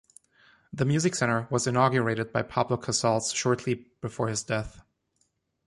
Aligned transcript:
The 0.73 0.83
music 0.83 1.13
center 1.13 1.45
was 1.51 1.67
inaugurated 1.67 2.33
by 2.33 2.41
Pablo 2.41 2.75
Casals 2.77 3.31
shortly 3.31 3.85
before 4.01 4.29
his 4.29 4.41
death. 4.43 4.81